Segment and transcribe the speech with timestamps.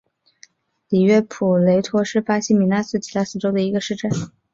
[0.89, 4.11] 里约普雷托是巴西米纳斯吉拉斯州的一个市镇。